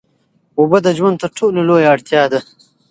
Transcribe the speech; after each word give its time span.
اوبه 0.59 0.77
د 0.83 0.87
ژوند 0.97 1.15
تر 1.21 1.31
ټولو 1.37 1.59
لویه 1.69 1.89
اړتیا 1.93 2.23
ده. 2.31 2.39